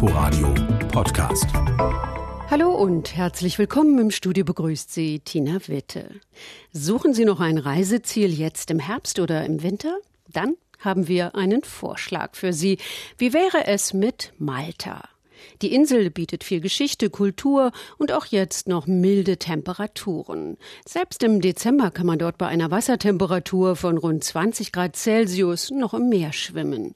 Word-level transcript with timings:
Inforadio 0.00 0.54
Podcast. 0.92 1.46
Hallo 2.48 2.70
und 2.70 3.16
herzlich 3.16 3.58
willkommen. 3.58 3.98
Im 3.98 4.12
Studio 4.12 4.44
begrüßt 4.44 4.94
Sie 4.94 5.18
Tina 5.18 5.58
Witte. 5.66 6.20
Suchen 6.70 7.14
Sie 7.14 7.24
noch 7.24 7.40
ein 7.40 7.58
Reiseziel 7.58 8.32
jetzt 8.32 8.70
im 8.70 8.78
Herbst 8.78 9.18
oder 9.18 9.44
im 9.44 9.64
Winter? 9.64 9.98
Dann 10.28 10.54
haben 10.78 11.08
wir 11.08 11.34
einen 11.34 11.64
Vorschlag 11.64 12.36
für 12.36 12.52
Sie. 12.52 12.78
Wie 13.16 13.32
wäre 13.32 13.66
es 13.66 13.92
mit 13.92 14.32
Malta? 14.38 15.08
Die 15.62 15.74
Insel 15.74 16.10
bietet 16.10 16.44
viel 16.44 16.60
Geschichte, 16.60 17.10
Kultur 17.10 17.72
und 17.96 18.12
auch 18.12 18.26
jetzt 18.26 18.68
noch 18.68 18.86
milde 18.86 19.36
Temperaturen. 19.36 20.56
Selbst 20.86 21.22
im 21.22 21.40
Dezember 21.40 21.90
kann 21.90 22.06
man 22.06 22.18
dort 22.18 22.38
bei 22.38 22.46
einer 22.46 22.70
Wassertemperatur 22.70 23.76
von 23.76 23.98
rund 23.98 24.24
20 24.24 24.72
Grad 24.72 24.96
Celsius 24.96 25.70
noch 25.70 25.94
im 25.94 26.08
Meer 26.08 26.32
schwimmen. 26.32 26.94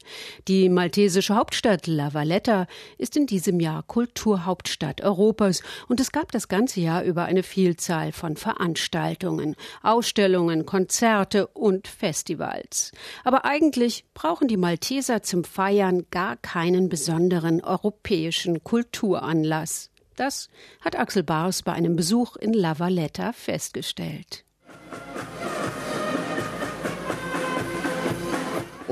Die 0.48 0.68
maltesische 0.68 1.34
Hauptstadt 1.34 1.86
La 1.86 2.14
Valletta 2.14 2.66
ist 2.98 3.16
in 3.16 3.26
diesem 3.26 3.60
Jahr 3.60 3.82
Kulturhauptstadt 3.82 5.00
Europas 5.02 5.62
und 5.88 6.00
es 6.00 6.12
gab 6.12 6.32
das 6.32 6.48
ganze 6.48 6.80
Jahr 6.80 7.04
über 7.04 7.24
eine 7.24 7.42
Vielzahl 7.42 8.12
von 8.12 8.36
Veranstaltungen, 8.36 9.56
Ausstellungen, 9.82 10.66
Konzerte 10.66 11.46
und 11.46 11.88
Festivals. 11.88 12.92
Aber 13.24 13.44
eigentlich 13.44 14.04
brauchen 14.14 14.48
die 14.48 14.56
Malteser 14.56 15.22
zum 15.22 15.44
Feiern 15.44 16.06
gar 16.10 16.36
keinen 16.36 16.88
besonderen 16.88 17.62
europäischen 17.62 18.31
deutschen 18.32 18.64
Kulturanlass. 18.64 19.90
Das 20.16 20.48
hat 20.80 20.98
Axel 20.98 21.22
Bars 21.22 21.62
bei 21.62 21.72
einem 21.72 21.96
Besuch 21.96 22.36
in 22.36 22.54
La 22.54 22.78
Valletta 22.78 23.34
festgestellt. 23.34 24.46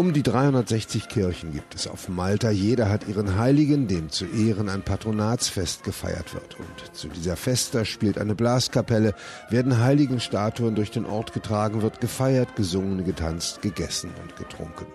Um 0.00 0.14
die 0.14 0.22
360 0.22 1.10
Kirchen 1.10 1.52
gibt 1.52 1.74
es 1.74 1.86
auf 1.86 2.08
Malta. 2.08 2.48
Jeder 2.48 2.88
hat 2.88 3.06
ihren 3.06 3.36
Heiligen, 3.36 3.86
dem 3.86 4.08
zu 4.08 4.24
Ehren 4.24 4.70
ein 4.70 4.80
Patronatsfest 4.80 5.84
gefeiert 5.84 6.32
wird. 6.32 6.58
Und 6.58 6.96
zu 6.96 7.08
dieser 7.08 7.36
Festa 7.36 7.84
spielt 7.84 8.16
eine 8.16 8.34
Blaskapelle, 8.34 9.12
werden 9.50 9.76
Heiligenstatuen 9.76 10.74
durch 10.74 10.90
den 10.90 11.04
Ort 11.04 11.34
getragen, 11.34 11.82
wird 11.82 12.00
gefeiert, 12.00 12.56
gesungen, 12.56 13.04
getanzt, 13.04 13.60
gegessen 13.60 14.08
und 14.22 14.36
getrunken. 14.36 14.86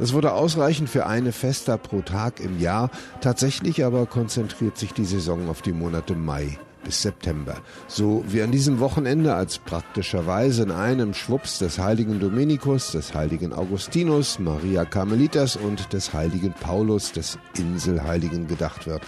Das 0.00 0.14
wurde 0.14 0.32
ausreichend 0.32 0.90
für 0.90 1.06
eine 1.06 1.30
Festa 1.30 1.76
pro 1.76 2.00
Tag 2.00 2.40
im 2.40 2.58
Jahr. 2.58 2.90
Tatsächlich 3.20 3.84
aber 3.84 4.06
konzentriert 4.06 4.76
sich 4.76 4.92
die 4.92 5.04
Saison 5.04 5.48
auf 5.48 5.62
die 5.62 5.72
Monate 5.72 6.16
Mai 6.16 6.58
bis 6.84 7.02
September. 7.02 7.56
So 7.86 8.24
wie 8.28 8.42
an 8.42 8.50
diesem 8.50 8.80
Wochenende, 8.80 9.34
als 9.34 9.58
praktischerweise 9.58 10.62
in 10.62 10.70
einem 10.70 11.14
Schwups 11.14 11.58
des 11.58 11.78
heiligen 11.78 12.20
Dominikus, 12.20 12.92
des 12.92 13.14
heiligen 13.14 13.52
Augustinus, 13.52 14.38
Maria 14.38 14.84
Carmelitas 14.84 15.56
und 15.56 15.92
des 15.92 16.12
heiligen 16.12 16.52
Paulus, 16.52 17.12
des 17.12 17.38
Inselheiligen 17.56 18.46
gedacht 18.46 18.86
wird. 18.86 19.02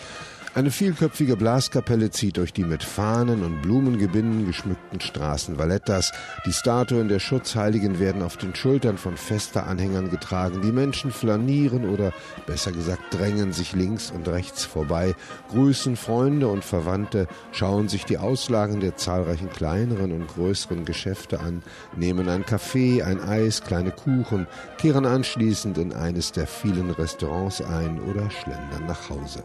Eine 0.54 0.70
vielköpfige 0.70 1.38
Blaskapelle 1.38 2.10
zieht 2.10 2.36
durch 2.36 2.52
die 2.52 2.64
mit 2.64 2.82
Fahnen 2.82 3.42
und 3.42 3.62
Blumengebinden 3.62 4.44
geschmückten 4.44 5.00
Straßen 5.00 5.56
Vallettas. 5.56 6.12
Die 6.44 6.52
Statuen 6.52 7.08
der 7.08 7.20
Schutzheiligen 7.20 7.98
werden 7.98 8.20
auf 8.20 8.36
den 8.36 8.54
Schultern 8.54 8.98
von 8.98 9.16
Festa-Anhängern 9.16 10.10
getragen. 10.10 10.60
Die 10.60 10.70
Menschen 10.70 11.10
flanieren 11.10 11.88
oder 11.88 12.12
besser 12.46 12.70
gesagt 12.70 13.02
drängen 13.14 13.54
sich 13.54 13.72
links 13.72 14.10
und 14.10 14.28
rechts 14.28 14.66
vorbei, 14.66 15.14
grüßen 15.52 15.96
Freunde 15.96 16.48
und 16.48 16.66
Verwandte, 16.66 17.28
schauen 17.52 17.88
sich 17.88 18.04
die 18.04 18.18
Auslagen 18.18 18.80
der 18.80 18.98
zahlreichen 18.98 19.48
kleineren 19.48 20.12
und 20.12 20.28
größeren 20.28 20.84
Geschäfte 20.84 21.40
an, 21.40 21.62
nehmen 21.96 22.28
ein 22.28 22.44
Kaffee, 22.44 23.02
ein 23.02 23.22
Eis, 23.22 23.62
kleine 23.62 23.90
Kuchen, 23.90 24.46
kehren 24.76 25.06
anschließend 25.06 25.78
in 25.78 25.94
eines 25.94 26.30
der 26.32 26.46
vielen 26.46 26.90
Restaurants 26.90 27.62
ein 27.62 28.02
oder 28.02 28.30
schlendern 28.30 28.84
nach 28.86 29.08
Hause. 29.08 29.42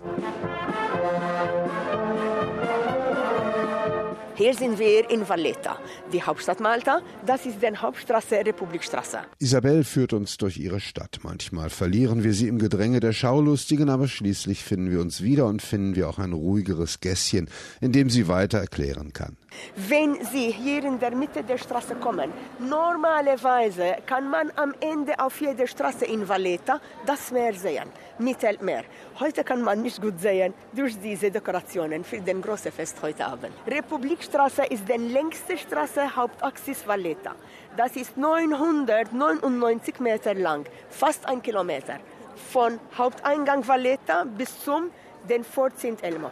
Música 0.98 1.87
Hier 4.38 4.54
sind 4.54 4.78
wir 4.78 5.10
in 5.10 5.28
Valletta, 5.28 5.80
die 6.14 6.22
Hauptstadt 6.22 6.60
Malta. 6.60 7.02
Das 7.25 7.48
ist 7.48 7.59
die 7.59 7.75
Hauptstraße, 7.75 8.36
Republikstraße. 8.46 9.22
Isabel 9.40 9.84
führt 9.84 10.14
uns 10.14 10.38
durch 10.38 10.59
ihre 10.59 10.80
Stadt. 10.80 11.22
Manchmal 11.24 11.72
verlieren 11.72 12.24
wir 12.24 12.34
sie 12.34 12.47
im 12.47 12.59
Gedränge 12.59 13.00
der 13.00 13.14
Schaulustigen, 13.14 13.90
aber 13.90 14.08
schließlich 14.08 14.64
finden 14.64 14.92
wir 14.92 15.02
uns 15.02 15.24
wieder 15.24 15.47
und 15.47 15.64
finden 15.64 15.96
wir 15.96 16.08
auch 16.08 16.20
ein 16.20 16.34
ruhigeres 16.34 17.00
Gässchen, 17.00 17.50
in 17.81 17.94
dem 17.94 18.12
sie 18.12 18.28
weiter 18.28 18.59
erklären 18.59 19.12
kann. 19.12 19.38
Wenn 19.76 20.24
Sie 20.26 20.52
hier 20.52 20.84
in 20.84 21.00
der 21.00 21.16
Mitte 21.16 21.44
der 21.44 21.58
Straße 21.58 21.96
kommen, 21.96 22.31
normalerweise 22.59 23.96
kann 24.06 24.30
man 24.30 24.52
am 24.56 24.74
Ende 24.81 25.18
auf 25.20 25.40
jeder 25.42 25.68
Straße 25.68 26.06
in 26.06 26.28
Valletta 26.28 26.80
das 27.06 27.31
Meer 27.31 27.53
sehen, 27.53 27.90
Mittelmeer. 28.20 28.84
Heute 29.20 29.44
kann 29.44 29.62
man 29.62 29.81
nicht 29.81 30.02
gut 30.02 30.20
sehen 30.20 30.53
durch 30.74 31.00
diese 31.00 31.31
Dekorationen 31.31 32.03
für 32.03 32.20
den 32.20 32.42
großen 32.42 32.72
Fest 32.72 32.97
heute 33.02 33.26
Abend. 33.26 33.53
Republikstraße 34.28 34.66
ist 34.74 34.88
die 34.90 34.98
längste 34.98 35.58
Straße 35.58 36.16
Hauptaxis 36.16 36.86
Valletta. 36.86 37.36
Das 37.78 37.96
ist 37.96 38.18
999 38.18 40.00
Meter 40.00 40.34
lang, 40.34 40.66
fast 40.90 41.26
ein 41.28 41.42
Kilometer. 41.42 42.00
Von 42.52 42.80
Haupteingang 42.98 43.66
Valletta 43.66 44.26
bis 44.26 44.64
zum 44.64 44.92
den 45.30 45.44
Fort 45.44 45.74
Elmo. 46.02 46.32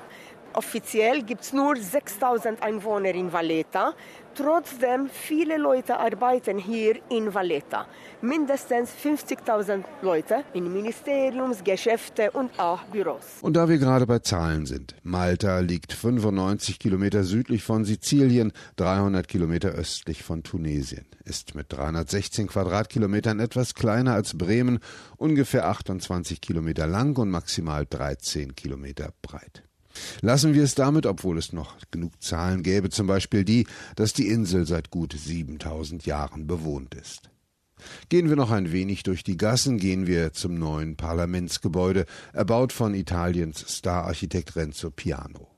Offiziell 0.56 1.24
gibt 1.24 1.42
es 1.42 1.52
nur 1.52 1.76
6000 1.76 2.64
Einwohner 2.64 3.14
in 3.14 3.34
Valletta. 3.34 3.94
Trotzdem, 4.36 5.10
viele 5.12 5.58
Leute 5.58 6.00
arbeiten 6.00 6.58
hier 6.58 6.96
in 7.10 7.34
Valletta. 7.34 7.88
Mindestens 8.22 8.92
50.000 9.04 9.84
Leute 10.02 10.46
in 10.54 10.72
Ministeriums, 10.72 11.62
Geschäfte 11.62 12.32
und 12.32 12.58
auch 12.58 12.84
Büros. 12.86 13.40
Und 13.42 13.58
da 13.58 13.68
wir 13.68 13.78
gerade 13.78 14.06
bei 14.06 14.20
Zahlen 14.20 14.66
sind. 14.66 14.96
Malta 15.04 15.60
liegt 15.60 15.92
95 15.92 16.80
Kilometer 16.80 17.26
südlich 17.26 17.64
von 17.64 17.84
Sizilien, 17.84 18.54
300 18.78 19.28
Kilometer 19.28 19.70
östlich 19.72 20.24
von 20.24 20.44
Tunesien. 20.44 21.06
Ist 21.26 21.54
mit 21.56 21.74
316 21.74 22.48
Quadratkilometern 22.48 23.42
etwas 23.42 23.74
kleiner 23.74 24.14
als 24.14 24.38
Bremen, 24.38 24.80
ungefähr 25.18 25.68
28 25.68 26.40
Kilometer 26.40 26.88
lang 26.88 27.18
und 27.18 27.30
maximal 27.30 27.86
13 27.86 28.56
Kilometer 28.56 29.12
breit. 29.22 29.66
Lassen 30.22 30.54
wir 30.54 30.64
es 30.64 30.76
damit, 30.76 31.06
obwohl 31.06 31.38
es 31.38 31.54
noch 31.54 31.76
genug 31.92 32.22
Zahlen 32.22 32.64
gäbe, 32.64 32.90
zum 32.90 33.08
Beispiel 33.08 33.44
die, 33.46 33.68
dass 33.96 34.14
die 34.14 34.28
Insel 34.28 34.66
seit 34.66 34.90
gut 34.90 35.14
7000 35.14 36.06
Jahren 36.06 36.48
bewohnt 36.48 36.96
ist. 36.96 37.30
Gehen 38.10 38.30
wir 38.30 38.36
noch 38.36 38.52
ein 38.52 38.72
wenig 38.72 39.04
durch 39.04 39.24
die 39.24 39.38
Gassen, 39.38 39.78
gehen 39.78 40.08
wir 40.08 40.34
zum 40.34 40.56
neuen 40.56 40.96
Parlamentsgebäude, 40.96 42.06
erbaut 42.34 42.72
von 42.74 42.94
Italiens 42.94 43.66
Stararchitekt 43.68 44.56
Renzo 44.56 44.90
Piano. 44.90 45.50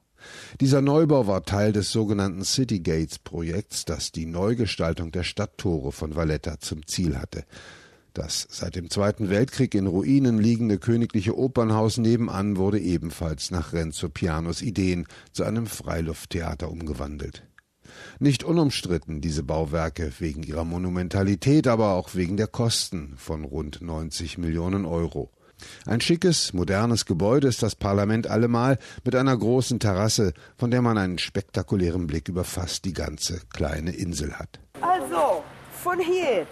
Dieser 0.59 0.81
Neubau 0.81 1.27
war 1.27 1.43
Teil 1.43 1.71
des 1.71 1.91
sogenannten 1.91 2.43
City 2.43 2.79
Gates 2.79 3.19
Projekts, 3.19 3.85
das 3.85 4.11
die 4.11 4.25
Neugestaltung 4.25 5.11
der 5.11 5.23
Stadttore 5.23 5.91
von 5.91 6.15
Valletta 6.15 6.59
zum 6.59 6.85
Ziel 6.87 7.17
hatte. 7.17 7.45
Das 8.17 8.47
seit 8.49 8.75
dem 8.75 8.89
Zweiten 8.89 9.29
Weltkrieg 9.29 9.75
in 9.75 9.85
Ruinen 9.85 10.39
liegende 10.39 10.79
königliche 10.79 11.37
Opernhaus 11.37 11.99
nebenan 11.99 12.57
wurde 12.57 12.79
ebenfalls 12.79 13.51
nach 13.51 13.73
Renzo 13.73 14.09
Pianos 14.09 14.63
Ideen 14.63 15.05
zu 15.33 15.43
einem 15.43 15.67
Freilufttheater 15.67 16.71
umgewandelt. 16.71 17.43
Nicht 18.17 18.43
unumstritten 18.43 19.21
diese 19.21 19.43
Bauwerke 19.43 20.11
wegen 20.17 20.41
ihrer 20.41 20.65
Monumentalität, 20.65 21.67
aber 21.67 21.93
auch 21.93 22.15
wegen 22.15 22.37
der 22.37 22.47
Kosten 22.47 23.13
von 23.17 23.43
rund 23.43 23.83
90 23.83 24.39
Millionen 24.39 24.85
Euro. 24.85 25.29
Ein 25.85 26.01
schickes, 26.01 26.53
modernes 26.53 27.05
Gebäude 27.05 27.47
ist 27.47 27.61
das 27.61 27.75
Parlament 27.75 28.25
allemal 28.25 28.79
mit 29.03 29.13
einer 29.13 29.37
großen 29.37 29.79
Terrasse, 29.79 30.33
von 30.57 30.71
der 30.71 30.81
man 30.81 30.97
einen 30.97 31.19
spektakulären 31.19 32.07
Blick 32.07 32.29
über 32.29 32.45
fast 32.45 32.83
die 32.85 32.93
ganze 32.93 33.41
kleine 33.53 33.91
Insel 33.91 34.33
hat. 34.39 34.59
Also, 34.81 35.43
von 35.83 35.99
hier 35.99 36.47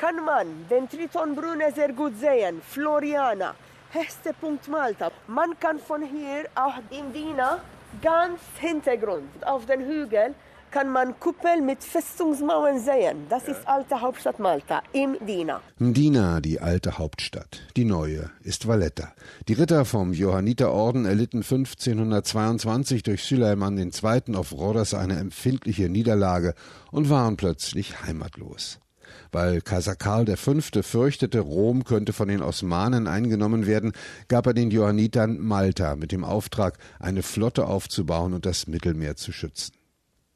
kann 0.00 0.24
man 0.24 0.46
den 0.70 0.88
Tritonbrunne 0.88 1.72
sehr 1.74 1.92
gut 1.92 2.18
sehen. 2.18 2.62
Floriana, 2.66 3.54
höchster 3.92 4.32
Punkt 4.32 4.66
Malta. 4.66 5.10
Man 5.26 5.50
kann 5.60 5.78
von 5.78 6.00
hier 6.00 6.46
auch 6.54 6.78
in 6.90 7.12
Dina 7.12 7.58
ganz 8.00 8.40
Hintergrund 8.58 9.46
auf 9.46 9.66
den 9.66 9.82
Hügel 9.84 10.34
kann 10.70 10.88
man 10.88 11.18
Kuppel 11.18 11.60
mit 11.60 11.82
Festungsmauern 11.82 12.78
sehen. 12.78 13.26
Das 13.28 13.48
ist 13.48 13.66
alte 13.66 14.00
Hauptstadt 14.00 14.38
Malta, 14.38 14.82
im 14.92 15.16
Dina. 15.26 15.60
Mdina, 15.78 16.40
die 16.40 16.60
alte 16.60 16.96
Hauptstadt. 16.96 17.60
Die 17.76 17.84
neue 17.84 18.30
ist 18.42 18.68
Valletta. 18.68 19.12
Die 19.48 19.54
Ritter 19.54 19.84
vom 19.84 20.12
Johanniterorden 20.12 21.04
erlitten 21.06 21.42
1522 21.42 23.02
durch 23.02 23.24
Süleyman 23.24 23.76
II. 23.76 24.36
auf 24.36 24.52
Rhodos 24.52 24.94
eine 24.94 25.18
empfindliche 25.18 25.88
Niederlage 25.88 26.54
und 26.92 27.10
waren 27.10 27.36
plötzlich 27.36 28.00
heimatlos 28.02 28.78
weil 29.32 29.60
Kaiser 29.60 29.96
Karl 29.96 30.26
V. 30.36 30.60
fürchtete, 30.82 31.40
Rom 31.40 31.84
könnte 31.84 32.12
von 32.12 32.28
den 32.28 32.42
Osmanen 32.42 33.06
eingenommen 33.06 33.66
werden, 33.66 33.92
gab 34.28 34.46
er 34.46 34.54
den 34.54 34.70
Johannitern 34.70 35.38
Malta 35.38 35.96
mit 35.96 36.12
dem 36.12 36.24
Auftrag, 36.24 36.78
eine 36.98 37.22
Flotte 37.22 37.66
aufzubauen 37.66 38.34
und 38.34 38.46
das 38.46 38.66
Mittelmeer 38.66 39.16
zu 39.16 39.32
schützen. 39.32 39.74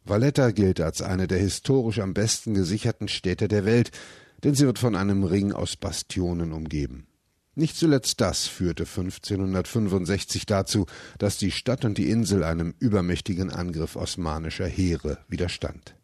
Valletta 0.05 0.50
gilt 0.50 0.81
als 0.81 1.00
eine 1.00 1.26
der 1.26 1.38
historisch 1.38 1.99
am 1.99 2.12
besten 2.12 2.55
gesicherten 2.55 3.09
Städte 3.09 3.49
der 3.49 3.65
Welt, 3.65 3.91
denn 4.43 4.55
sie 4.55 4.67
wird 4.67 4.79
von 4.79 4.97
einem 4.97 5.25
Ring 5.25 5.53
aus 5.53 5.76
Bastionen 5.76 6.53
umgeben. 6.53 7.06
Nicht 7.56 7.76
zuletzt 7.76 8.21
das 8.21 8.47
führte 8.47 8.82
1565 8.82 10.44
dazu, 10.44 10.87
dass 11.19 11.38
die 11.38 11.53
Stadt 11.53 11.85
und 11.85 11.99
die 11.99 12.11
Insel 12.11 12.43
einem 12.43 12.75
übermächtigen 12.81 13.50
Angriff 13.50 13.97
osmanischer 13.97 14.67
Heere 14.67 15.19
widerstand. 15.29 15.94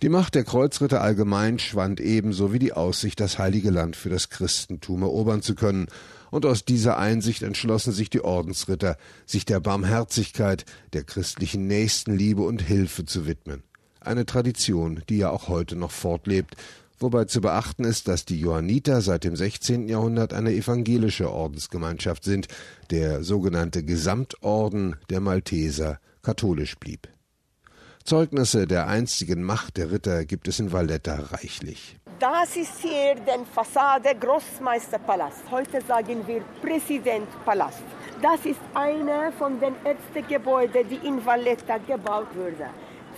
Die 0.00 0.08
Macht 0.08 0.36
der 0.36 0.44
Kreuzritter 0.44 1.00
allgemein 1.00 1.58
schwand 1.58 1.98
ebenso 1.98 2.52
wie 2.52 2.60
die 2.60 2.72
Aussicht, 2.72 3.18
das 3.18 3.36
heilige 3.36 3.70
Land 3.70 3.96
für 3.96 4.10
das 4.10 4.30
Christentum 4.30 5.02
erobern 5.02 5.42
zu 5.42 5.56
können, 5.56 5.88
und 6.30 6.46
aus 6.46 6.64
dieser 6.64 6.98
Einsicht 6.98 7.42
entschlossen 7.42 7.92
sich 7.92 8.08
die 8.08 8.20
Ordensritter, 8.20 8.96
sich 9.26 9.44
der 9.44 9.58
Barmherzigkeit, 9.58 10.66
der 10.92 11.02
christlichen 11.02 11.66
Nächstenliebe 11.66 12.42
und 12.42 12.62
Hilfe 12.62 13.06
zu 13.06 13.26
widmen. 13.26 13.64
Eine 13.98 14.24
Tradition, 14.24 15.02
die 15.08 15.16
ja 15.18 15.30
auch 15.30 15.48
heute 15.48 15.74
noch 15.74 15.90
fortlebt, 15.90 16.54
wobei 17.00 17.24
zu 17.24 17.40
beachten 17.40 17.82
ist, 17.82 18.06
dass 18.06 18.24
die 18.24 18.38
Johanniter 18.38 19.00
seit 19.00 19.24
dem 19.24 19.34
16. 19.34 19.88
Jahrhundert 19.88 20.32
eine 20.32 20.52
evangelische 20.52 21.32
Ordensgemeinschaft 21.32 22.22
sind, 22.22 22.46
der 22.92 23.24
sogenannte 23.24 23.82
Gesamtorden 23.82 24.94
der 25.10 25.20
Malteser 25.20 25.98
katholisch 26.22 26.76
blieb. 26.76 27.08
Zeugnisse 28.04 28.66
der 28.66 28.86
einstigen 28.88 29.42
Macht 29.42 29.76
der 29.76 29.90
Ritter 29.90 30.24
gibt 30.24 30.48
es 30.48 30.58
in 30.58 30.72
Valletta 30.72 31.14
reichlich. 31.32 31.96
Das 32.18 32.56
ist 32.56 32.80
hier 32.80 33.14
die 33.14 33.44
Fassade 33.54 34.10
Großmeisterpalast. 34.18 35.42
Heute 35.50 35.80
sagen 35.86 36.26
wir 36.26 36.42
Präsidentpalast. 36.62 37.82
Das 38.20 38.44
ist 38.44 38.60
eine 38.74 39.32
von 39.38 39.60
den 39.60 39.74
ersten 39.84 40.26
Gebäuden, 40.26 40.88
die 40.88 41.06
in 41.06 41.24
Valletta 41.24 41.78
gebaut 41.78 42.34
wurde. 42.34 42.70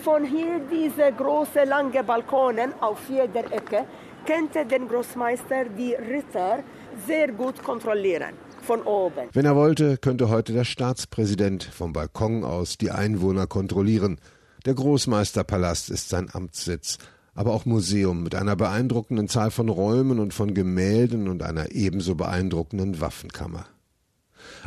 Von 0.02 0.24
hier 0.24 0.60
diese 0.70 1.12
großen 1.12 1.66
langen 1.66 2.04
Balkonen 2.04 2.74
auf 2.80 2.98
jeder 3.08 3.50
Ecke 3.52 3.86
könnte 4.26 4.66
der 4.66 4.80
Großmeister 4.80 5.64
die 5.76 5.94
Ritter 5.94 6.62
sehr 7.06 7.32
gut 7.32 7.62
kontrollieren. 7.62 8.34
Von 8.62 8.82
oben. 8.82 9.28
Wenn 9.32 9.46
er 9.46 9.56
wollte, 9.56 9.96
könnte 9.96 10.28
heute 10.28 10.52
der 10.52 10.64
Staatspräsident 10.64 11.64
vom 11.64 11.94
Balkon 11.94 12.44
aus 12.44 12.76
die 12.76 12.90
Einwohner 12.90 13.46
kontrollieren. 13.46 14.20
Der 14.66 14.74
Großmeisterpalast 14.74 15.90
ist 15.90 16.10
sein 16.10 16.28
Amtssitz, 16.32 16.98
aber 17.34 17.52
auch 17.52 17.64
Museum 17.64 18.22
mit 18.22 18.34
einer 18.34 18.56
beeindruckenden 18.56 19.28
Zahl 19.28 19.50
von 19.50 19.68
Räumen 19.70 20.18
und 20.18 20.34
von 20.34 20.52
Gemälden 20.52 21.28
und 21.28 21.42
einer 21.42 21.72
ebenso 21.72 22.14
beeindruckenden 22.14 23.00
Waffenkammer. 23.00 23.66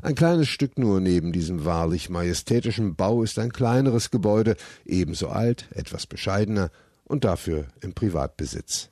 Ein 0.02 0.16
kleines 0.16 0.50
Stück 0.50 0.78
nur 0.80 1.00
neben 1.00 1.32
diesem 1.32 1.66
wahrlich 1.66 2.10
majestätischen 2.10 2.96
Bau 2.96 3.24
ist 3.24 3.38
ein 3.40 3.52
kleineres 3.52 4.12
Gebäude, 4.12 4.56
ebenso 4.86 5.30
alt, 5.30 5.68
etwas 5.74 6.08
bescheidener 6.08 6.72
und 7.04 7.24
dafür 7.24 7.66
im 7.82 7.94
Privatbesitz. 7.94 8.90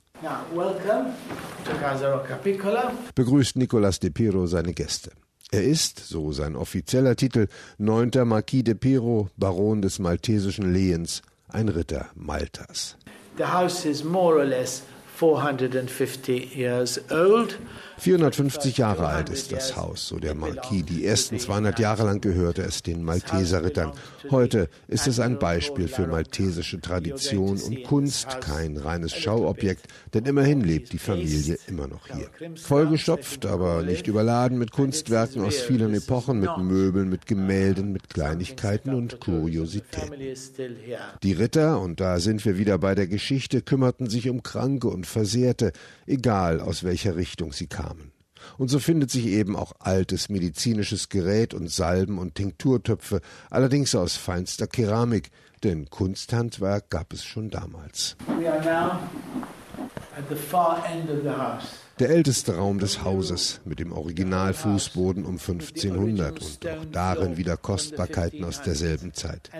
Begrüßt 3.14 3.56
Nicolas 3.56 3.98
de 3.98 4.10
Piro 4.10 4.46
seine 4.46 4.72
Gäste. 4.72 5.10
Er 5.54 5.64
ist, 5.64 5.98
so 5.98 6.32
sein 6.32 6.56
offizieller 6.56 7.14
Titel, 7.14 7.46
neunter 7.76 8.24
Marquis 8.24 8.62
de 8.62 8.72
Piro, 8.74 9.28
Baron 9.36 9.82
des 9.82 9.98
maltesischen 9.98 10.72
Lehens, 10.72 11.20
ein 11.48 11.68
Ritter 11.68 12.08
Maltas. 12.14 12.96
The 13.36 13.44
house 13.44 13.84
is 13.84 14.02
more 14.02 14.38
or 14.38 14.46
less 14.46 14.82
450 15.16 16.52
years 16.56 16.98
old. 17.10 17.58
450 18.02 18.78
Jahre 18.78 19.06
alt 19.06 19.28
ist 19.28 19.52
das 19.52 19.76
Haus, 19.76 20.08
so 20.08 20.18
der 20.18 20.34
Marquis. 20.34 20.84
Die 20.84 21.06
ersten 21.06 21.38
200 21.38 21.78
Jahre 21.78 22.02
lang 22.02 22.20
gehörte 22.20 22.62
es 22.62 22.82
den 22.82 23.04
Malteserrittern. 23.04 23.92
Heute 24.28 24.68
ist 24.88 25.06
es 25.06 25.20
ein 25.20 25.38
Beispiel 25.38 25.86
für 25.86 26.08
maltesische 26.08 26.80
Tradition 26.80 27.60
und 27.60 27.84
Kunst, 27.84 28.40
kein 28.40 28.76
reines 28.76 29.14
Schauobjekt, 29.14 29.86
denn 30.14 30.24
immerhin 30.26 30.62
lebt 30.62 30.92
die 30.92 30.98
Familie 30.98 31.56
immer 31.68 31.86
noch 31.86 32.08
hier. 32.08 32.28
Vollgestopft, 32.56 33.46
aber 33.46 33.84
nicht 33.84 34.08
überladen 34.08 34.58
mit 34.58 34.72
Kunstwerken 34.72 35.44
aus 35.44 35.60
vielen 35.60 35.94
Epochen, 35.94 36.40
mit 36.40 36.56
Möbeln, 36.58 37.08
mit 37.08 37.26
Gemälden, 37.26 37.92
mit 37.92 38.10
Kleinigkeiten 38.10 38.94
und 38.94 39.20
Kuriositäten. 39.20 40.34
Die 41.22 41.32
Ritter, 41.34 41.80
und 41.80 42.00
da 42.00 42.18
sind 42.18 42.44
wir 42.44 42.58
wieder 42.58 42.78
bei 42.78 42.96
der 42.96 43.06
Geschichte, 43.06 43.62
kümmerten 43.62 44.10
sich 44.10 44.28
um 44.28 44.42
Kranke 44.42 44.88
und 44.88 45.06
Versehrte, 45.06 45.72
egal 46.08 46.58
aus 46.58 46.82
welcher 46.82 47.14
Richtung 47.14 47.52
sie 47.52 47.68
kamen. 47.68 47.91
Und 48.58 48.68
so 48.68 48.78
findet 48.78 49.10
sich 49.10 49.26
eben 49.26 49.56
auch 49.56 49.72
altes 49.78 50.28
medizinisches 50.28 51.08
Gerät 51.08 51.54
und 51.54 51.70
Salben 51.70 52.18
und 52.18 52.34
Tinkturtöpfe, 52.34 53.20
allerdings 53.50 53.94
aus 53.94 54.16
feinster 54.16 54.66
Keramik, 54.66 55.30
denn 55.62 55.88
Kunsthandwerk 55.90 56.90
gab 56.90 57.12
es 57.12 57.24
schon 57.24 57.50
damals. 57.50 58.16
We 58.38 58.50
are 58.50 58.60
now 58.64 58.98
at 60.16 60.28
the 60.28 60.34
far 60.34 60.84
end 60.86 61.08
of 61.10 61.22
the 61.22 61.30
house. 61.30 61.81
Der 61.98 62.10
älteste 62.10 62.56
Raum 62.56 62.78
des 62.78 63.04
Hauses 63.04 63.60
mit 63.64 63.78
dem 63.78 63.92
Originalfußboden 63.92 65.24
um 65.24 65.38
1500 65.38 66.40
und 66.40 66.66
auch 66.66 66.84
darin 66.90 67.36
wieder 67.36 67.56
Kostbarkeiten 67.56 68.44
aus 68.44 68.62
derselben 68.62 69.14
Zeit. 69.14 69.50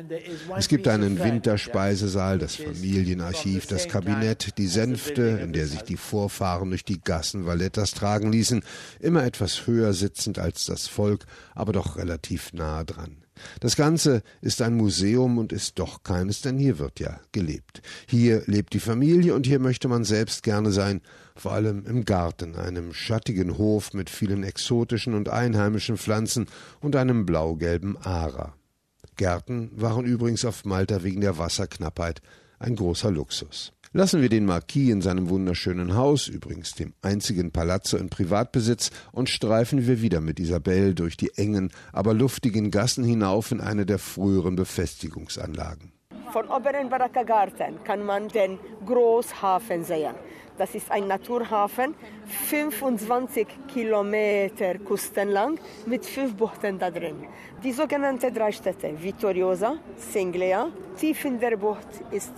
Es 0.56 0.68
gibt 0.68 0.88
einen 0.88 1.22
Winterspeisesaal, 1.22 2.38
das 2.38 2.56
Familienarchiv, 2.56 3.66
das 3.66 3.88
Kabinett, 3.88 4.58
die 4.58 4.66
Sänfte, 4.66 5.40
in 5.42 5.52
der 5.52 5.66
sich 5.66 5.82
die 5.82 5.96
Vorfahren 5.96 6.70
durch 6.70 6.84
die 6.84 7.00
Gassen 7.00 7.46
Vallettas 7.46 7.92
tragen 7.92 8.32
ließen, 8.32 8.62
immer 9.00 9.24
etwas 9.24 9.66
höher 9.66 9.92
sitzend 9.92 10.38
als 10.38 10.64
das 10.64 10.88
Volk, 10.88 11.26
aber 11.54 11.72
doch 11.72 11.96
relativ 11.96 12.52
nah 12.52 12.84
dran. 12.84 13.21
Das 13.60 13.76
Ganze 13.76 14.22
ist 14.40 14.62
ein 14.62 14.76
Museum 14.76 15.38
und 15.38 15.52
ist 15.52 15.78
doch 15.78 16.02
keines, 16.02 16.42
denn 16.42 16.58
hier 16.58 16.78
wird 16.78 17.00
ja 17.00 17.20
gelebt. 17.32 17.82
Hier 18.06 18.42
lebt 18.46 18.74
die 18.74 18.80
Familie 18.80 19.34
und 19.34 19.46
hier 19.46 19.58
möchte 19.58 19.88
man 19.88 20.04
selbst 20.04 20.42
gerne 20.42 20.70
sein, 20.70 21.00
vor 21.34 21.52
allem 21.52 21.84
im 21.86 22.04
Garten, 22.04 22.56
einem 22.56 22.92
schattigen 22.92 23.58
Hof 23.58 23.94
mit 23.94 24.10
vielen 24.10 24.42
exotischen 24.42 25.14
und 25.14 25.28
einheimischen 25.28 25.96
Pflanzen 25.96 26.46
und 26.80 26.96
einem 26.96 27.24
blau-gelben 27.26 27.96
Ara. 27.96 28.54
Gärten 29.16 29.70
waren 29.74 30.04
übrigens 30.04 30.44
auf 30.44 30.64
Malta 30.64 31.02
wegen 31.02 31.20
der 31.20 31.38
Wasserknappheit 31.38 32.22
ein 32.58 32.76
großer 32.76 33.10
Luxus. 33.10 33.72
Lassen 33.94 34.22
wir 34.22 34.30
den 34.30 34.46
Marquis 34.46 34.90
in 34.90 35.02
seinem 35.02 35.28
wunderschönen 35.28 35.94
Haus, 35.94 36.26
übrigens 36.26 36.72
dem 36.72 36.94
einzigen 37.02 37.52
Palazzo 37.52 37.98
in 37.98 38.08
Privatbesitz, 38.08 38.90
und 39.12 39.28
streifen 39.28 39.86
wir 39.86 40.00
wieder 40.00 40.22
mit 40.22 40.40
Isabel 40.40 40.94
durch 40.94 41.18
die 41.18 41.30
engen, 41.36 41.70
aber 41.92 42.14
luftigen 42.14 42.70
Gassen 42.70 43.04
hinauf 43.04 43.52
in 43.52 43.60
eine 43.60 43.84
der 43.84 43.98
früheren 43.98 44.56
Befestigungsanlagen. 44.56 45.92
Von 46.32 46.48
oberen 46.48 46.88
Baracca-Garten 46.88 47.84
kann 47.84 48.02
man 48.06 48.28
den 48.28 48.58
Großhafen 48.86 49.84
sehen. 49.84 50.14
Das 50.56 50.74
ist 50.74 50.90
ein 50.90 51.06
Naturhafen, 51.06 51.94
25 52.48 53.46
Kilometer 53.68 54.78
kustenlang 54.78 55.58
mit 55.84 56.06
fünf 56.06 56.34
Buchten 56.34 56.78
da 56.78 56.90
drin. 56.90 57.26
Die 57.62 57.72
sogenannten 57.72 58.32
drei 58.32 58.52
Städte, 58.52 58.94
Vittoriosa, 59.02 59.76
Singlia, 59.96 60.68
tief 60.96 61.26
in 61.26 61.38
der 61.38 61.58
Bucht 61.58 61.88
ist 62.10 62.32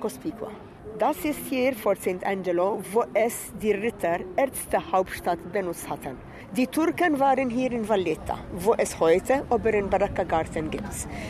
Cospicua. 0.00 0.50
Das 0.98 1.26
ist 1.26 1.40
hier 1.50 1.74
vor 1.74 1.94
St. 1.94 2.24
Angelo, 2.24 2.80
wo 2.92 3.04
es 3.12 3.52
die 3.60 3.72
Ritter 3.72 4.20
Ärztehauptstadt 4.34 5.52
benutzt 5.52 5.90
hatten. 5.90 6.16
Die 6.56 6.66
Türken 6.66 7.18
waren 7.18 7.50
hier 7.50 7.72
in 7.72 7.88
Valletta, 7.88 8.38
wo 8.52 8.74
es 8.74 8.98
heute 8.98 9.44
oberen 9.50 9.90
Baracca-Garten 9.90 10.70
gibt. 10.70 10.84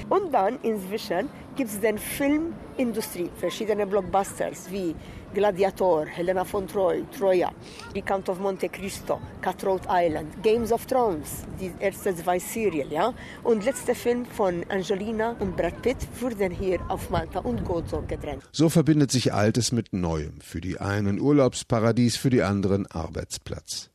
Und 0.08 0.32
dann 0.32 0.58
inzwischen 0.62 1.28
gibt 1.56 1.70
es 1.70 1.80
den 1.80 1.98
Filmindustrie, 1.98 3.30
verschiedene 3.36 3.86
Blockbusters 3.86 4.70
wie 4.70 4.94
Gladiator, 5.34 6.06
Helena 6.06 6.44
von 6.44 6.66
Troy, 6.66 7.04
Troja, 7.16 7.50
The 7.94 8.02
Count 8.02 8.28
of 8.28 8.38
Monte 8.38 8.68
Cristo, 8.68 9.20
Cutthroat 9.42 9.82
Island, 9.88 10.42
Games 10.42 10.70
of 10.70 10.86
Thrones, 10.86 11.44
die 11.60 11.72
erste 11.80 12.14
zwei 12.14 12.38
Serien, 12.38 12.90
ja. 12.90 13.12
Und 13.42 13.64
letzter 13.64 13.94
Film 13.94 14.26
von 14.26 14.64
Angelina 14.68 15.34
und 15.40 15.56
Brad 15.56 15.82
Pitt 15.82 15.96
wurden 16.20 16.52
hier 16.52 16.78
auf 16.88 17.10
Malta 17.10 17.40
und 17.40 17.64
Gozo 17.64 18.02
gedreht. 18.06 18.40
So 18.52 18.68
verbindet 18.68 19.10
sich 19.10 19.32
Altes 19.32 19.72
mit 19.72 19.92
Neuem. 19.92 20.40
Für 20.40 20.60
die 20.60 20.78
einen 20.78 21.20
Urlaubsparadies, 21.20 22.16
für 22.16 22.30
die 22.30 22.42
anderen 22.42 22.86
Arbeitsplatz. 22.86 23.90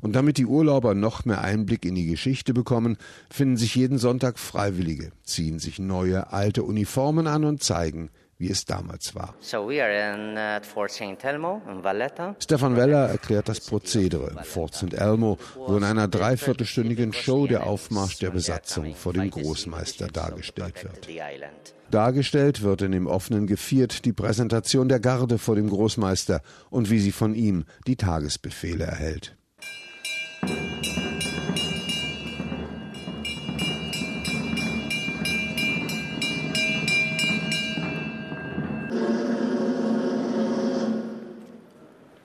Und 0.00 0.14
damit 0.14 0.38
die 0.38 0.46
Urlauber 0.46 0.94
noch 0.94 1.24
mehr 1.24 1.42
Einblick 1.42 1.84
in 1.84 1.94
die 1.94 2.06
Geschichte 2.06 2.54
bekommen, 2.54 2.96
finden 3.30 3.56
sich 3.56 3.74
jeden 3.74 3.98
Sonntag 3.98 4.38
Freiwillige, 4.38 5.12
ziehen 5.22 5.58
sich 5.58 5.78
neue, 5.78 6.32
alte 6.32 6.62
Uniformen 6.62 7.26
an 7.26 7.44
und 7.44 7.62
zeigen, 7.62 8.10
wie 8.42 8.50
es 8.50 8.64
damals 8.64 9.14
war. 9.14 9.34
So 9.38 9.70
in, 9.70 10.36
uh, 10.36 10.60
Elmo, 11.22 11.62
Stefan 12.40 12.76
Weller 12.76 13.08
erklärt 13.08 13.48
das 13.48 13.60
Prozedere 13.60 14.30
im 14.30 14.44
Fort 14.44 14.74
St. 14.74 14.94
Elmo, 14.94 15.38
wo 15.54 15.76
in 15.76 15.84
einer 15.84 16.08
dreiviertelstündigen 16.08 17.12
Show 17.12 17.46
der 17.46 17.64
Aufmarsch 17.66 18.18
der 18.18 18.30
Besatzung 18.30 18.96
vor 18.96 19.12
dem 19.12 19.30
Großmeister 19.30 20.08
dargestellt 20.08 20.82
wird. 20.82 21.08
Dargestellt 21.92 22.62
wird 22.62 22.82
in 22.82 22.90
dem 22.90 23.06
offenen 23.06 23.46
Geviert 23.46 24.04
die 24.04 24.12
Präsentation 24.12 24.88
der 24.88 24.98
Garde 24.98 25.38
vor 25.38 25.54
dem 25.54 25.68
Großmeister 25.68 26.42
und 26.68 26.90
wie 26.90 26.98
sie 26.98 27.12
von 27.12 27.34
ihm 27.34 27.64
die 27.86 27.96
Tagesbefehle 27.96 28.84
erhält. 28.84 29.36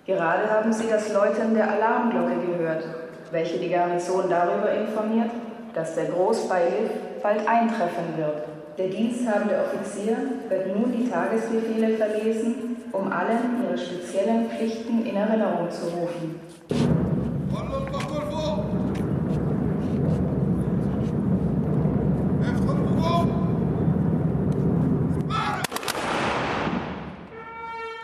Gerade 0.07 0.49
haben 0.49 0.71
Sie 0.71 0.87
das 0.89 1.11
Läuten 1.13 1.53
der 1.53 1.69
Alarmglocke 1.69 2.37
gehört. 2.47 2.85
welche 3.31 3.57
die 3.57 3.69
Garnison 3.69 4.29
darüber 4.29 4.71
informiert, 4.71 5.31
dass 5.73 5.95
der 5.95 6.05
Großbeiliff 6.05 6.91
bald 7.21 7.47
eintreffen 7.47 8.15
wird. 8.15 8.43
Der 8.77 8.87
diensthabende 8.87 9.55
Offizier 9.55 10.15
wird 10.47 10.75
nun 10.75 10.93
die 10.93 11.09
Tagesbefehle 11.09 11.97
verlesen, 11.97 12.77
um 12.91 13.11
allen 13.11 13.63
ihre 13.63 13.77
speziellen 13.77 14.49
Pflichten 14.49 15.05
in 15.05 15.15
Erinnerung 15.15 15.69
zu 15.69 15.87
rufen. 15.87 16.96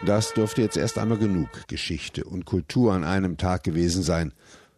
Das 0.06 0.34
dürfte 0.34 0.62
jetzt 0.62 0.76
erst 0.76 0.98
einmal 0.98 1.18
genug 1.18 1.66
Geschichte 1.70 2.26
und 2.26 2.44
Kultur 2.44 2.92
an 2.94 3.06
einem 3.06 3.38
Tag 3.38 3.64
gewesen 3.64 4.04
sein, 4.04 4.34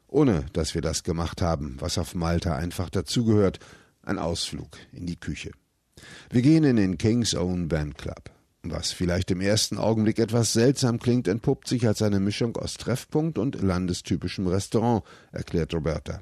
ohne 0.07 0.45
dass 0.53 0.75
wir 0.75 0.83
das 0.83 1.03
gemacht 1.03 1.41
haben, 1.41 1.77
was 1.79 1.97
auf 1.97 2.13
Malta 2.13 2.55
einfach 2.55 2.91
dazugehört, 2.91 3.57
ein 4.03 4.19
Ausflug 4.19 4.77
in 4.91 5.07
die 5.07 5.19
Küche. 5.19 5.49
Wir 6.29 6.43
gehen 6.43 6.63
in 6.63 6.75
den 6.75 6.99
King's 6.99 7.33
Own 7.33 7.67
Band 7.67 7.97
Club. 7.97 8.34
Was 8.71 8.91
vielleicht 8.91 9.31
im 9.31 9.41
ersten 9.41 9.77
Augenblick 9.77 10.19
etwas 10.19 10.53
seltsam 10.53 10.99
klingt, 10.99 11.27
entpuppt 11.27 11.67
sich 11.67 11.87
als 11.87 12.01
eine 12.01 12.19
Mischung 12.19 12.55
aus 12.57 12.75
Treffpunkt 12.75 13.37
und 13.37 13.61
landestypischem 13.61 14.47
Restaurant, 14.47 15.03
erklärt 15.31 15.73
Roberta. 15.73 16.21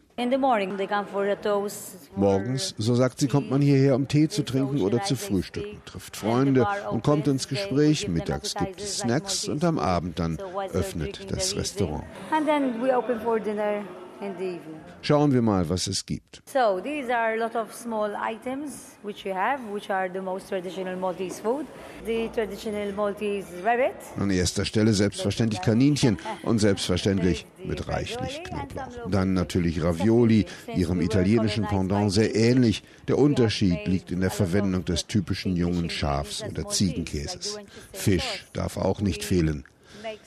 Morgens, 2.15 2.75
so 2.77 2.95
sagt 2.95 3.19
sie, 3.19 3.27
kommt 3.27 3.50
man 3.50 3.62
hierher, 3.62 3.95
um 3.95 4.07
Tee 4.07 4.27
zu 4.27 4.43
trinken 4.43 4.81
oder 4.81 5.01
zu 5.03 5.15
frühstücken, 5.15 5.81
trifft 5.85 6.17
Freunde 6.17 6.67
und 6.91 7.03
kommt 7.03 7.27
ins 7.27 7.47
Gespräch. 7.47 8.07
Mittags 8.07 8.53
gibt 8.55 8.79
es 8.79 9.00
Snacks 9.00 9.47
und 9.47 9.63
am 9.63 9.79
Abend 9.79 10.19
dann 10.19 10.38
öffnet 10.71 11.31
das 11.31 11.55
Restaurant. 11.55 12.03
Schauen 15.01 15.34
wir 15.34 15.41
mal, 15.41 15.67
was 15.67 15.88
es 15.88 16.05
gibt. 16.05 16.41
So, 16.46 16.79
these 16.82 17.13
are 17.13 17.34
a 17.34 17.36
lot 17.36 17.55
of 17.55 17.74
small 17.74 18.15
items 18.15 18.98
which 19.03 19.25
we 19.25 19.34
have, 19.34 19.60
which 19.74 19.89
are 19.89 20.10
the 20.12 20.22
most 20.22 20.50
traditional 20.50 20.96
Maltese 20.96 21.41
food. 21.41 21.65
The 22.05 22.29
traditional 22.34 22.93
Maltese 22.93 23.48
rabbit. 23.63 23.96
An 24.17 24.29
erster 24.29 24.65
Stelle 24.65 24.93
selbstverständlich 24.93 25.62
Kaninchen 25.62 26.17
und 26.43 26.60
selbstverständlich 26.60 27.46
mit 27.65 27.88
reichlich 27.88 28.43
Knoblauch. 28.43 29.10
Dann 29.10 29.34
natürlich 29.34 29.84
Ravioli, 29.84 30.46
ihrem 30.74 31.01
italienischen 31.01 31.65
Pendant 31.65 32.12
sehr 32.12 32.36
ähnlich. 32.36 32.84
Der 33.08 33.17
Unterschied 33.17 33.88
liegt 33.88 34.12
in 34.12 34.22
der 34.22 34.32
Verwendung 34.32 34.86
des 34.86 35.08
typischen 35.08 35.55
jungen 35.55 35.89
Schafs 35.89 36.43
oder 36.43 36.67
Ziegenkäses. 36.70 37.58
Fisch 37.91 38.46
darf 38.53 38.77
auch 38.77 39.01
nicht 39.01 39.24
fehlen. 39.24 39.65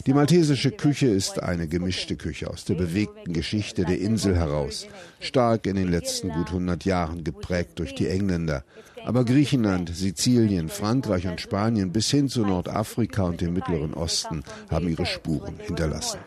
Die 0.07 0.14
maltesische 0.14 0.71
Küche 0.71 1.07
ist 1.07 1.43
eine 1.43 1.66
gemischte 1.66 2.16
Küche 2.16 2.49
aus 2.49 2.64
der 2.64 2.75
bewegten 2.75 3.33
Geschichte 3.33 3.85
der 3.85 3.99
Insel 3.99 4.37
heraus, 4.37 4.87
stark 5.21 5.66
in 5.66 5.76
den 5.76 5.90
letzten 5.90 6.28
gut 6.31 6.49
100 6.49 6.85
Jahren 6.85 7.25
geprägt 7.25 7.78
durch 7.78 7.95
die 7.95 8.09
Engländer. 8.09 8.64
Aber 9.05 9.25
Griechenland, 9.25 9.95
Sizilien, 9.95 10.69
Frankreich 10.69 11.26
und 11.28 11.40
Spanien 11.40 11.93
bis 11.93 12.11
hin 12.11 12.28
zu 12.28 12.43
Nordafrika 12.43 13.23
und 13.23 13.40
dem 13.40 13.52
Mittleren 13.55 13.95
Osten 13.95 14.43
haben 14.71 14.88
ihre 14.88 15.07
Spuren 15.07 15.59
hinterlassen. 15.61 16.19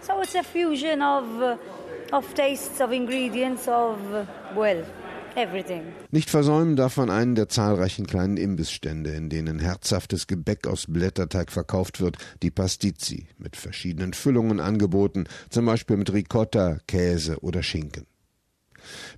So 0.00 0.12
it's 0.22 0.36
a 0.36 0.42
fusion 0.42 1.02
of, 1.02 1.24
of 2.12 2.32
tastes, 2.34 2.80
of 2.80 2.92
ingredients, 2.92 3.66
of, 3.68 3.98
well, 4.54 4.84
Everything. 5.36 5.82
Nicht 6.10 6.30
versäumen 6.30 6.74
darf 6.74 6.96
man 6.96 7.10
einen 7.10 7.36
der 7.36 7.48
zahlreichen 7.48 8.06
kleinen 8.06 8.36
Imbissstände, 8.36 9.10
in 9.10 9.28
denen 9.28 9.60
herzhaftes 9.60 10.26
Gebäck 10.26 10.66
aus 10.66 10.86
Blätterteig 10.88 11.52
verkauft 11.52 12.00
wird, 12.00 12.18
die 12.42 12.50
Pastizi, 12.50 13.26
mit 13.38 13.56
verschiedenen 13.56 14.14
Füllungen 14.14 14.58
angeboten, 14.58 15.26
zum 15.50 15.66
Beispiel 15.66 15.96
mit 15.96 16.12
Ricotta, 16.12 16.78
Käse 16.88 17.38
oder 17.40 17.62
Schinken. 17.62 18.07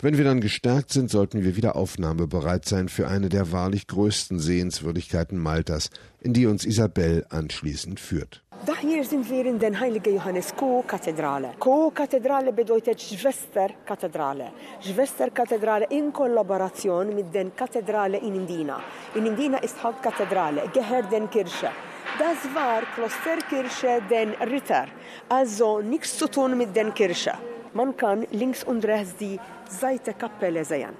Wenn 0.00 0.16
wir 0.16 0.24
dann 0.24 0.40
gestärkt 0.40 0.92
sind, 0.92 1.10
sollten 1.10 1.44
wir 1.44 1.56
wieder 1.56 1.76
aufnahmebereit 1.76 2.64
sein 2.64 2.88
für 2.88 3.08
eine 3.08 3.28
der 3.28 3.52
wahrlich 3.52 3.86
größten 3.86 4.38
Sehenswürdigkeiten 4.38 5.38
Maltas, 5.38 5.90
in 6.20 6.32
die 6.32 6.46
uns 6.46 6.64
Isabel 6.64 7.26
anschließend 7.30 8.00
führt. 8.00 8.42
Da 8.66 8.76
hier 8.76 9.02
sind 9.04 9.30
wir 9.30 9.46
in 9.46 9.58
der 9.58 9.80
Heiligen 9.80 10.16
Johannes 10.16 10.54
Co-Kathedrale. 10.54 11.52
Co-Kathedrale 11.58 12.52
bedeutet 12.52 13.00
Schwesterkathedrale. 13.00 14.52
Schwesterkathedrale 14.80 15.86
in 15.88 16.12
Kollaboration 16.12 17.14
mit 17.14 17.34
der 17.34 17.48
Kathedrale 17.50 18.18
in 18.18 18.34
Indina. 18.34 18.82
In 19.14 19.24
Indina 19.24 19.58
ist 19.58 19.82
Hauptkathedrale, 19.82 20.64
gehört 20.74 21.10
den 21.10 21.30
Kirche. 21.30 21.70
Das 22.18 22.54
war 22.54 22.82
Klosterkirche 22.94 24.02
den 24.10 24.30
Ritter, 24.46 24.88
also 25.30 25.80
nichts 25.80 26.18
zu 26.18 26.28
tun 26.28 26.58
mit 26.58 26.76
der 26.76 26.90
Kirche. 26.90 27.32
Man 27.72 27.96
kann 27.96 28.26
links 28.32 28.64
und 28.64 28.84
rechts 28.84 29.16
die 29.16 29.38
Seitenkapelle 29.68 30.64
sehen. 30.64 30.90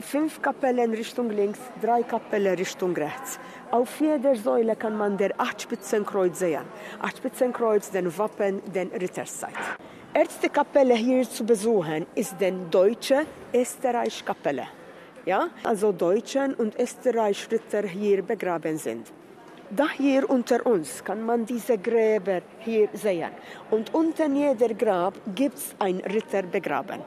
Fünf 0.00 0.42
Kapellen 0.42 0.90
Richtung 0.90 1.30
links, 1.30 1.60
drei 1.80 2.02
Kapellen 2.02 2.56
Richtung 2.56 2.94
rechts. 2.94 3.38
Auf 3.70 4.00
jeder 4.00 4.34
Säule 4.34 4.76
kann 4.76 4.96
man 4.96 5.16
der 5.16 5.32
Achtspitzenkreuz 5.38 6.38
sehen. 6.40 6.64
Achtspitzenkreuz, 7.00 7.90
den 7.90 8.16
Wappen, 8.18 8.60
den 8.72 8.88
Ritterszeit. 8.88 9.54
Erste 10.12 10.48
Kapelle 10.48 10.94
hier 10.94 11.28
zu 11.28 11.44
besuchen 11.44 12.06
ist 12.14 12.34
die 12.40 12.52
deutsche 12.70 13.22
Österreich-Kapelle. 13.52 14.66
Ja, 15.24 15.48
also 15.62 15.90
Deutschen 15.92 16.54
und 16.54 16.78
Österreich-Ritter 16.78 17.82
hier 17.82 18.22
begraben 18.22 18.76
sind. 18.76 19.10
Da 19.76 19.88
hier 19.96 20.28
unter 20.28 20.64
uns 20.66 21.02
kann 21.02 21.24
man 21.24 21.46
diese 21.46 21.78
Gräber 21.78 22.42
hier 22.60 22.88
sehen. 22.92 23.30
Und 23.70 23.92
unter 23.92 24.28
jeder 24.28 24.72
Grab 24.74 25.14
gibt 25.34 25.58
es 25.58 25.74
ein 25.78 25.96
Ritter 26.00 26.42
begraben. 26.42 27.00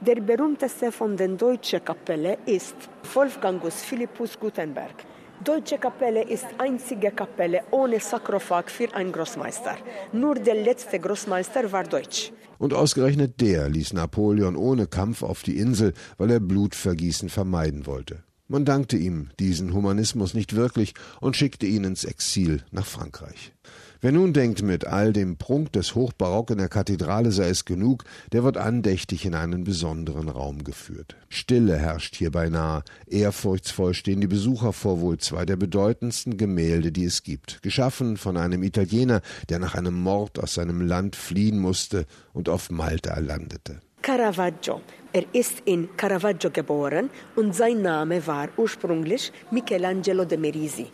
Der 0.00 0.16
berühmteste 0.16 0.92
von 0.92 1.16
den 1.16 1.38
deutschen 1.38 1.82
Kapelle 1.82 2.36
ist 2.44 2.76
Wolfgangus 3.14 3.82
Philippus 3.82 4.38
Gutenberg. 4.38 4.96
Deutsche 5.42 5.78
Kapelle 5.78 6.22
ist 6.24 6.46
einzige 6.58 7.10
Kapelle 7.12 7.62
ohne 7.70 8.00
Sarkophag 8.00 8.68
für 8.68 8.92
einen 8.94 9.12
Großmeister. 9.12 9.78
Nur 10.12 10.34
der 10.34 10.56
letzte 10.56 10.98
Großmeister 10.98 11.72
war 11.72 11.84
deutsch. 11.84 12.32
Und 12.58 12.74
ausgerechnet 12.74 13.40
der 13.40 13.70
ließ 13.70 13.94
Napoleon 13.94 14.56
ohne 14.56 14.86
Kampf 14.86 15.22
auf 15.22 15.42
die 15.42 15.56
Insel, 15.56 15.94
weil 16.18 16.30
er 16.32 16.40
Blutvergießen 16.40 17.30
vermeiden 17.30 17.86
wollte. 17.86 18.24
Man 18.50 18.64
dankte 18.64 18.96
ihm 18.96 19.28
diesen 19.38 19.72
Humanismus 19.74 20.34
nicht 20.34 20.56
wirklich 20.56 20.94
und 21.20 21.36
schickte 21.36 21.66
ihn 21.66 21.84
ins 21.84 22.02
Exil 22.02 22.64
nach 22.72 22.84
Frankreich. 22.84 23.52
Wer 24.00 24.10
nun 24.10 24.32
denkt, 24.32 24.60
mit 24.62 24.88
all 24.88 25.12
dem 25.12 25.36
Prunk 25.36 25.72
des 25.72 25.94
Hochbarock 25.94 26.50
in 26.50 26.58
der 26.58 26.68
Kathedrale 26.68 27.30
sei 27.30 27.48
es 27.50 27.64
genug, 27.64 28.02
der 28.32 28.42
wird 28.42 28.56
andächtig 28.56 29.24
in 29.24 29.36
einen 29.36 29.62
besonderen 29.62 30.28
Raum 30.28 30.64
geführt. 30.64 31.14
Stille 31.28 31.76
herrscht 31.78 32.16
hier 32.16 32.32
beinahe, 32.32 32.82
ehrfurchtsvoll 33.06 33.94
stehen 33.94 34.20
die 34.20 34.26
Besucher 34.26 34.72
vor 34.72 35.00
wohl 35.00 35.18
zwei 35.18 35.46
der 35.46 35.54
bedeutendsten 35.54 36.36
Gemälde, 36.36 36.90
die 36.90 37.04
es 37.04 37.22
gibt, 37.22 37.62
geschaffen 37.62 38.16
von 38.16 38.36
einem 38.36 38.64
Italiener, 38.64 39.20
der 39.48 39.60
nach 39.60 39.76
einem 39.76 39.94
Mord 39.94 40.40
aus 40.40 40.54
seinem 40.54 40.80
Land 40.80 41.14
fliehen 41.14 41.60
musste 41.60 42.04
und 42.32 42.48
auf 42.48 42.68
Malta 42.68 43.16
landete. 43.20 43.80
Caravaggio. 44.02 44.80
Er 45.12 45.24
ist 45.32 45.62
in 45.64 45.88
Caravaggio 45.96 46.50
geboren 46.50 47.10
und 47.34 47.54
sein 47.54 47.82
Name 47.82 48.24
war 48.28 48.48
ursprünglich 48.56 49.32
Michelangelo 49.50 50.24
de 50.24 50.38
Merisi. 50.38 50.86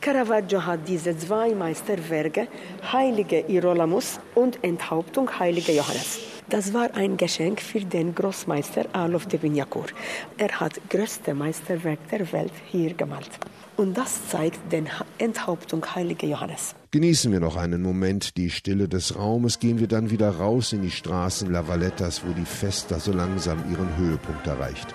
Caravaggio 0.00 0.66
hat 0.66 0.86
diese 0.86 1.16
zwei 1.16 1.54
Meisterwerke, 1.54 2.48
Heilige 2.92 3.40
Irolamus 3.48 4.20
und 4.34 4.62
Enthauptung 4.62 5.38
Heilige 5.38 5.72
Johannes. 5.72 6.20
Das 6.50 6.74
war 6.74 6.94
ein 6.94 7.16
Geschenk 7.16 7.62
für 7.62 7.80
den 7.80 8.14
Großmeister 8.14 8.84
Alof 8.92 9.24
de 9.26 9.40
Vignacourt. 9.40 9.94
Er 10.36 10.60
hat 10.60 10.78
größte 10.90 11.32
Meisterwerk 11.32 12.00
der 12.10 12.30
Welt 12.32 12.52
hier 12.70 12.92
gemalt. 12.92 13.30
Und 13.76 13.96
das 13.96 14.28
zeigt 14.28 14.70
den 14.70 14.86
Enthauptung 15.16 15.82
Heilige 15.94 16.26
Johannes. 16.26 16.74
Genießen 16.90 17.32
wir 17.32 17.40
noch 17.40 17.56
einen 17.56 17.80
Moment 17.80 18.36
die 18.36 18.50
Stille 18.50 18.86
des 18.86 19.16
Raumes, 19.16 19.60
gehen 19.60 19.80
wir 19.80 19.88
dann 19.88 20.10
wieder 20.10 20.28
raus 20.28 20.74
in 20.74 20.82
die 20.82 20.90
Straßen 20.90 21.50
Lavallettas, 21.50 22.22
wo 22.26 22.32
die 22.32 22.44
Festa 22.44 23.00
so 23.00 23.12
langsam 23.12 23.61
ihren 23.70 23.96
Höhepunkt 23.96 24.46
erreicht. 24.46 24.94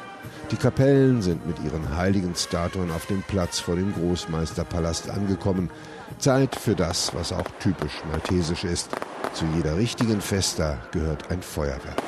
Die 0.51 0.55
Kapellen 0.55 1.21
sind 1.21 1.45
mit 1.45 1.57
ihren 1.63 1.97
heiligen 1.97 2.33
Statuen 2.35 2.91
auf 2.91 3.05
dem 3.07 3.21
Platz 3.23 3.59
vor 3.59 3.75
dem 3.75 3.93
Großmeisterpalast 3.93 5.09
angekommen. 5.09 5.69
Zeit 6.19 6.55
für 6.55 6.75
das, 6.75 7.13
was 7.13 7.33
auch 7.33 7.47
typisch 7.59 8.01
maltesisch 8.11 8.63
ist. 8.63 8.89
Zu 9.33 9.45
jeder 9.55 9.75
richtigen 9.77 10.21
Festa 10.21 10.77
gehört 10.91 11.29
ein 11.31 11.41
Feuerwerk. 11.41 12.01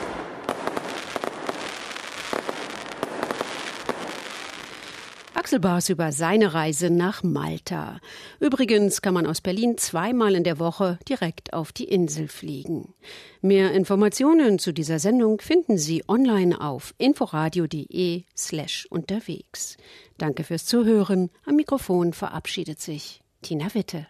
Axel 5.50 5.62
Bars 5.62 5.90
über 5.90 6.12
seine 6.12 6.54
Reise 6.54 6.92
nach 6.92 7.24
Malta. 7.24 8.00
Übrigens 8.40 9.02
kann 9.02 9.16
man 9.16 9.26
aus 9.26 9.42
Berlin 9.42 9.80
zweimal 9.80 10.36
in 10.36 10.44
der 10.44 10.60
Woche 10.60 11.00
direkt 11.10 11.54
auf 11.54 11.72
die 11.72 11.86
Insel 11.86 12.28
fliegen. 12.28 12.94
Mehr 13.42 13.72
Informationen 13.72 14.60
zu 14.60 14.72
dieser 14.72 15.00
Sendung 15.00 15.42
finden 15.42 15.80
Sie 15.80 16.04
online 16.08 16.62
auf 16.62 16.94
inforadio.de 17.00 18.26
slash 18.38 18.86
unterwegs. 18.92 19.78
Danke 20.20 20.44
fürs 20.44 20.68
Zuhören. 20.68 21.32
Am 21.48 21.56
Mikrofon 21.56 22.14
verabschiedet 22.14 22.80
sich 22.80 23.22
Tina 23.42 23.74
Witte. 23.74 24.06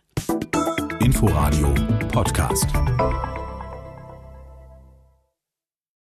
Inforadio 1.00 1.74
Podcast. 2.12 2.68